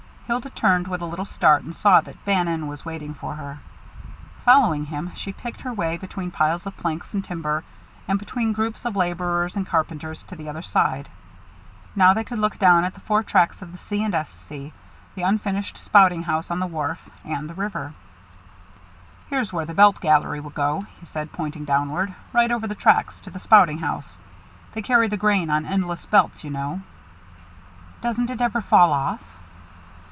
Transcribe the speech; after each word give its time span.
Hilda 0.31 0.49
turned 0.49 0.87
with 0.87 1.01
a 1.01 1.05
little 1.05 1.25
start 1.25 1.61
and 1.63 1.75
saw 1.75 1.99
that 1.99 2.23
Bannon 2.23 2.67
was 2.69 2.85
waiting 2.85 3.13
for 3.13 3.35
her. 3.35 3.59
Following 4.45 4.85
him, 4.85 5.11
she 5.13 5.33
picked 5.33 5.59
her 5.59 5.73
way 5.73 5.97
between 5.97 6.31
piles 6.31 6.65
of 6.65 6.77
planks 6.77 7.13
and 7.13 7.21
timber, 7.21 7.65
and 8.07 8.17
between 8.17 8.53
groups 8.53 8.85
of 8.85 8.95
laborers 8.95 9.57
and 9.57 9.67
carpenters, 9.67 10.23
to 10.23 10.37
the 10.37 10.47
other 10.47 10.61
side. 10.61 11.09
Now 11.97 12.13
they 12.13 12.23
could 12.23 12.39
look 12.39 12.57
down 12.57 12.85
at 12.85 12.93
the 12.93 13.01
four 13.01 13.23
tracks 13.23 13.61
of 13.61 13.73
the 13.73 13.77
C. 13.77 14.01
& 14.05 14.13
S. 14.13 14.29
C., 14.29 14.71
the 15.15 15.21
unfinished 15.23 15.75
spouting 15.77 16.23
house 16.23 16.49
on 16.49 16.59
the 16.61 16.65
wharf, 16.67 17.09
and 17.25 17.49
the 17.49 17.53
river. 17.53 17.93
"Here's 19.29 19.51
where 19.51 19.65
the 19.65 19.73
belt 19.73 19.99
gallery 19.99 20.39
will 20.39 20.51
go," 20.51 20.85
he 21.01 21.05
said, 21.07 21.33
pointing 21.33 21.65
downward: 21.65 22.15
"right 22.31 22.51
over 22.51 22.67
the 22.67 22.73
tracks 22.73 23.19
to 23.19 23.31
the 23.31 23.39
spouting 23.41 23.79
house. 23.79 24.17
They 24.71 24.81
carry 24.81 25.09
the 25.09 25.17
grain 25.17 25.49
on 25.49 25.65
endless 25.65 26.05
belts, 26.05 26.45
you 26.45 26.51
know." 26.51 26.83
"Doesn't 27.99 28.29
it 28.29 28.39
ever 28.39 28.61
fall 28.61 28.93
off?" 28.93 29.19